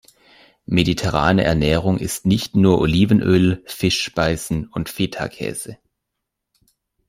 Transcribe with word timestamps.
Mediterrane 0.65 1.43
Ernährung 1.43 1.99
ist 1.99 2.25
nicht 2.25 2.55
nur 2.55 2.79
Olivenöl, 2.79 3.61
Fischspeisen 3.67 4.65
und 4.67 4.89
Fetakäse. 4.89 5.77